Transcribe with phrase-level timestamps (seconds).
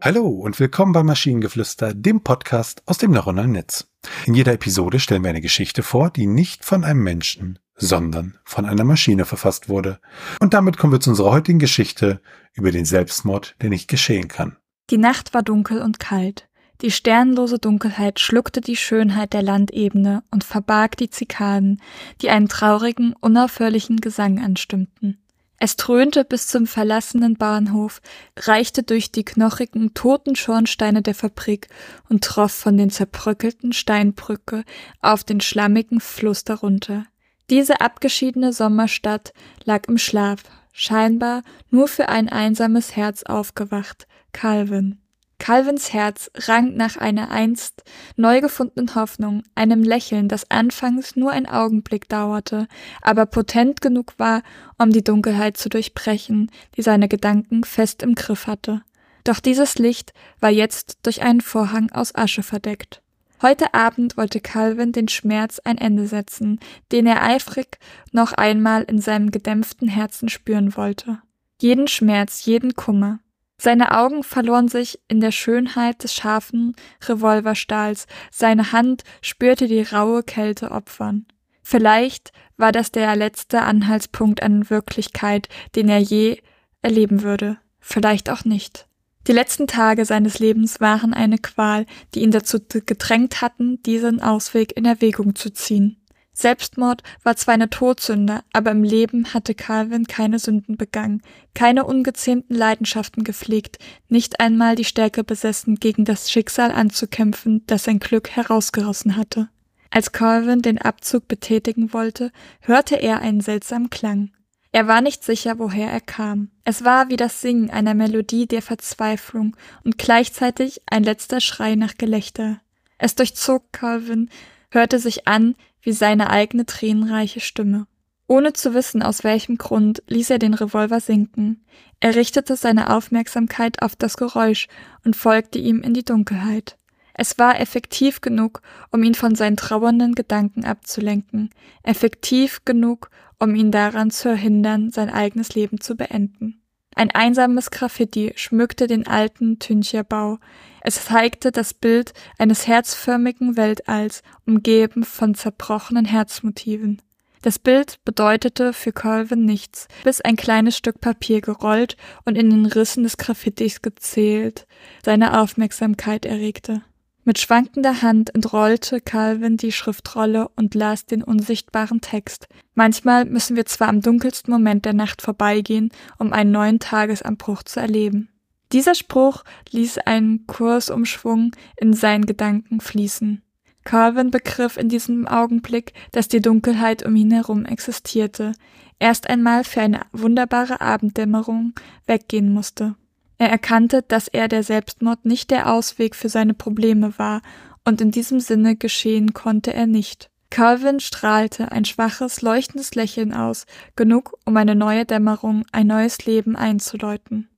[0.00, 3.88] Hallo und willkommen bei Maschinengeflüster, dem Podcast aus dem neuronalen Netz.
[4.26, 8.64] In jeder Episode stellen wir eine Geschichte vor, die nicht von einem Menschen, sondern von
[8.64, 9.98] einer Maschine verfasst wurde.
[10.38, 12.20] Und damit kommen wir zu unserer heutigen Geschichte
[12.52, 14.56] über den Selbstmord, der nicht geschehen kann.
[14.90, 16.48] Die Nacht war dunkel und kalt.
[16.80, 21.82] Die sternlose Dunkelheit schluckte die Schönheit der Landebene und verbarg die Zikaden,
[22.22, 25.18] die einen traurigen, unaufhörlichen Gesang anstimmten.
[25.60, 28.00] Es dröhnte bis zum verlassenen Bahnhof,
[28.36, 31.68] reichte durch die knochigen, toten Schornsteine der Fabrik
[32.08, 34.64] und troff von den zerbröckelten Steinbrücke
[35.00, 37.06] auf den schlammigen Fluss darunter.
[37.50, 39.32] Diese abgeschiedene Sommerstadt
[39.64, 45.00] lag im Schlaf, scheinbar nur für ein einsames Herz aufgewacht, Calvin.
[45.38, 47.84] Calvins Herz rang nach einer einst
[48.16, 52.66] neu gefundenen Hoffnung, einem Lächeln, das anfangs nur ein Augenblick dauerte,
[53.02, 54.42] aber potent genug war,
[54.78, 58.82] um die Dunkelheit zu durchbrechen, die seine Gedanken fest im Griff hatte.
[59.24, 63.02] Doch dieses Licht war jetzt durch einen Vorhang aus Asche verdeckt.
[63.40, 66.58] Heute Abend wollte Calvin den Schmerz ein Ende setzen,
[66.90, 67.78] den er eifrig
[68.10, 71.20] noch einmal in seinem gedämpften Herzen spüren wollte.
[71.60, 73.20] Jeden Schmerz, jeden Kummer.
[73.60, 80.22] Seine Augen verloren sich in der Schönheit des scharfen Revolverstahls, seine Hand spürte die raue
[80.22, 81.26] Kälte opfern.
[81.62, 86.40] Vielleicht war das der letzte Anhaltspunkt an Wirklichkeit, den er je
[86.82, 88.86] erleben würde, vielleicht auch nicht.
[89.26, 91.84] Die letzten Tage seines Lebens waren eine Qual,
[92.14, 96.00] die ihn dazu gedrängt hatten, diesen Ausweg in Erwägung zu ziehen.
[96.38, 101.20] Selbstmord war zwar eine Todsünde, aber im Leben hatte Calvin keine Sünden begangen,
[101.52, 107.98] keine ungezähmten Leidenschaften gepflegt, nicht einmal die Stärke besessen, gegen das Schicksal anzukämpfen, das sein
[107.98, 109.48] Glück herausgerissen hatte.
[109.90, 114.30] Als Calvin den Abzug betätigen wollte, hörte er einen seltsamen Klang.
[114.70, 116.50] Er war nicht sicher, woher er kam.
[116.62, 121.96] Es war wie das Singen einer Melodie der Verzweiflung und gleichzeitig ein letzter Schrei nach
[121.98, 122.60] Gelächter.
[122.96, 124.30] Es durchzog Calvin,
[124.70, 125.56] hörte sich an
[125.88, 127.86] wie seine eigene tränenreiche Stimme.
[128.26, 131.64] Ohne zu wissen, aus welchem Grund, ließ er den Revolver sinken.
[131.98, 134.68] Er richtete seine Aufmerksamkeit auf das Geräusch
[135.06, 136.76] und folgte ihm in die Dunkelheit.
[137.14, 138.60] Es war effektiv genug,
[138.90, 141.48] um ihn von seinen trauernden Gedanken abzulenken,
[141.84, 146.57] effektiv genug, um ihn daran zu hindern, sein eigenes Leben zu beenden.
[146.98, 150.38] Ein einsames Graffiti schmückte den alten Tüncherbau.
[150.80, 157.00] Es zeigte das Bild eines herzförmigen Weltalls, umgeben von zerbrochenen Herzmotiven.
[157.40, 162.66] Das Bild bedeutete für Colvin nichts, bis ein kleines Stück Papier gerollt und in den
[162.66, 164.66] Rissen des Graffitis gezählt
[165.04, 166.82] seine Aufmerksamkeit erregte.
[167.28, 172.48] Mit schwankender Hand entrollte Calvin die Schriftrolle und las den unsichtbaren Text.
[172.74, 177.80] Manchmal müssen wir zwar am dunkelsten Moment der Nacht vorbeigehen, um einen neuen Tagesanbruch zu
[177.80, 178.30] erleben.
[178.72, 183.42] Dieser Spruch ließ einen Kursumschwung in seinen Gedanken fließen.
[183.84, 188.52] Calvin begriff in diesem Augenblick, dass die Dunkelheit um ihn herum existierte,
[188.98, 191.74] erst einmal für eine wunderbare Abenddämmerung
[192.06, 192.96] weggehen musste.
[193.38, 197.40] Er erkannte, dass er der Selbstmord nicht der Ausweg für seine Probleme war,
[197.84, 200.28] und in diesem Sinne geschehen konnte er nicht.
[200.50, 203.66] Calvin strahlte ein schwaches, leuchtendes Lächeln aus,
[203.96, 207.48] genug, um eine neue Dämmerung, ein neues Leben einzuläuten.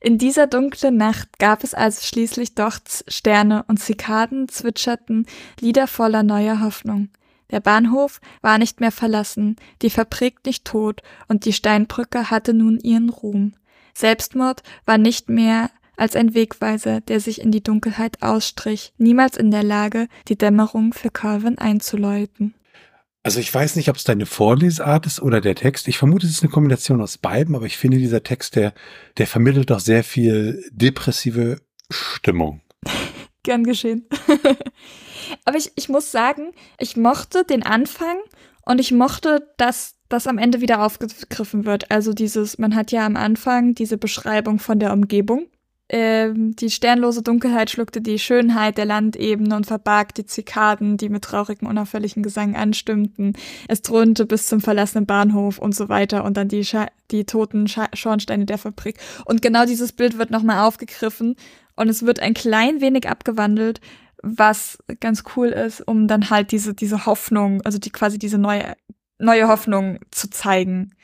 [0.00, 2.78] In dieser dunklen Nacht gab es also schließlich doch
[3.08, 5.26] Sterne und Zikaden zwitscherten
[5.60, 7.08] Lieder voller neuer Hoffnung.
[7.50, 12.78] Der Bahnhof war nicht mehr verlassen, die Fabrik nicht tot und die Steinbrücke hatte nun
[12.78, 13.54] ihren Ruhm.
[13.98, 19.50] Selbstmord war nicht mehr als ein Wegweiser, der sich in die Dunkelheit ausstrich, niemals in
[19.50, 22.54] der Lage, die Dämmerung für Calvin einzuläuten.
[23.24, 25.88] Also ich weiß nicht, ob es deine Vorlesart ist oder der Text.
[25.88, 28.72] Ich vermute, es ist eine Kombination aus beiden, aber ich finde, dieser Text, der,
[29.18, 31.60] der vermittelt doch sehr viel depressive
[31.90, 32.60] Stimmung.
[33.42, 34.06] Gern geschehen.
[35.44, 38.18] aber ich, ich muss sagen, ich mochte den Anfang
[38.64, 41.90] und ich mochte, dass das am Ende wieder aufgegriffen wird.
[41.90, 45.46] Also dieses, man hat ja am Anfang diese Beschreibung von der Umgebung.
[45.90, 51.24] Ähm, die sternlose Dunkelheit schluckte die Schönheit der Landebene und verbarg die Zikaden, die mit
[51.24, 53.32] traurigem, unauffälligen Gesang anstimmten.
[53.68, 57.68] Es dröhnte bis zum verlassenen Bahnhof und so weiter und dann die, Scha die toten
[57.68, 58.98] Scha Schornsteine der Fabrik.
[59.24, 61.36] Und genau dieses Bild wird nochmal aufgegriffen
[61.74, 63.80] und es wird ein klein wenig abgewandelt,
[64.22, 68.74] was ganz cool ist, um dann halt diese, diese Hoffnung, also die quasi diese neue
[69.18, 70.94] neue Hoffnung zu zeigen.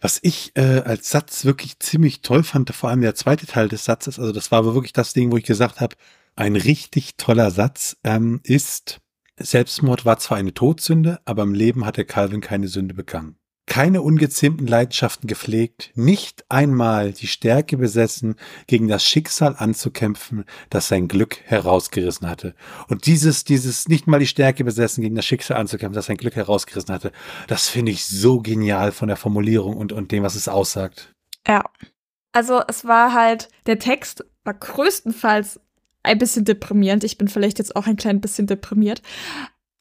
[0.00, 3.84] Was ich äh, als Satz wirklich ziemlich toll fand, vor allem der zweite Teil des
[3.84, 5.94] Satzes, also das war wirklich das Ding, wo ich gesagt habe,
[6.36, 9.00] ein richtig toller Satz ähm, ist,
[9.38, 13.39] Selbstmord war zwar eine Todsünde, aber im Leben hatte Calvin keine Sünde begangen.
[13.70, 18.34] Keine ungezähmten Leidenschaften gepflegt, nicht einmal die Stärke besessen,
[18.66, 22.56] gegen das Schicksal anzukämpfen, das sein Glück herausgerissen hatte.
[22.88, 26.34] Und dieses, dieses nicht mal die Stärke besessen, gegen das Schicksal anzukämpfen, das sein Glück
[26.34, 27.12] herausgerissen hatte,
[27.46, 31.14] das finde ich so genial von der Formulierung und, und dem, was es aussagt.
[31.46, 31.62] Ja.
[32.32, 35.60] Also es war halt, der Text war größtenteils
[36.02, 37.04] ein bisschen deprimierend.
[37.04, 39.00] Ich bin vielleicht jetzt auch ein klein bisschen deprimiert.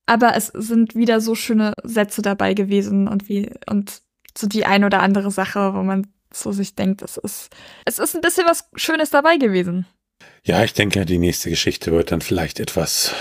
[0.09, 4.01] Aber es sind wieder so schöne Sätze dabei gewesen und wie, und
[4.35, 7.49] so die ein oder andere Sache, wo man so sich denkt, es ist,
[7.85, 9.85] es ist ein bisschen was Schönes dabei gewesen.
[10.43, 13.13] Ja, ich denke, die nächste Geschichte wird dann vielleicht etwas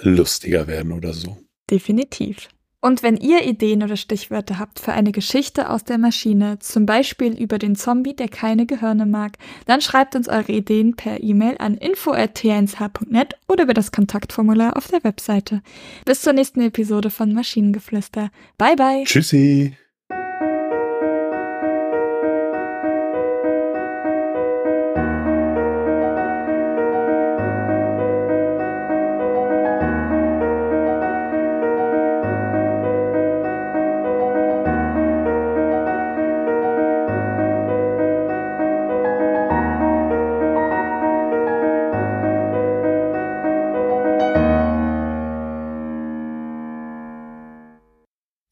[0.00, 1.36] lustiger werden oder so.
[1.70, 2.48] Definitiv.
[2.84, 7.32] Und wenn ihr Ideen oder Stichwörter habt für eine Geschichte aus der Maschine, zum Beispiel
[7.40, 11.76] über den Zombie, der keine Gehirne mag, dann schreibt uns eure Ideen per E-Mail an
[11.76, 15.62] info.t1h.net oder über das Kontaktformular auf der Webseite.
[16.04, 18.30] Bis zur nächsten Episode von Maschinengeflüster.
[18.58, 19.04] Bye bye.
[19.04, 19.76] Tschüssi.